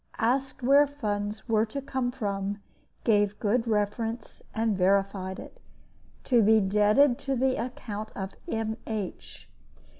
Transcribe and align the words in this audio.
Asked 0.17 0.63
where 0.63 0.87
funds 0.87 1.47
were 1.47 1.67
to 1.67 1.79
come 1.79 2.09
from; 2.11 2.59
gave 3.03 3.37
good 3.39 3.67
reference, 3.67 4.41
and 4.51 4.75
verified 4.75 5.39
it. 5.39 5.61
To 6.23 6.41
be 6.41 6.59
debited 6.59 7.19
to 7.19 7.35
the 7.35 7.63
account 7.63 8.09
of 8.15 8.33
M. 8.47 8.77
H. 8.87 9.47